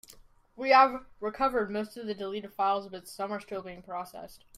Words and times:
We 0.55 0.71
have 0.71 1.05
recovered 1.19 1.69
most 1.69 1.95
of 1.95 2.07
the 2.07 2.15
deleted 2.15 2.55
files, 2.55 2.87
but 2.89 3.07
some 3.07 3.31
are 3.31 3.39
still 3.39 3.61
being 3.61 3.83
processed. 3.83 4.43